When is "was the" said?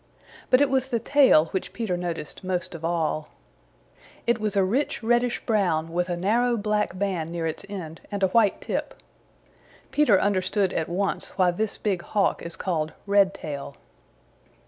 0.71-0.97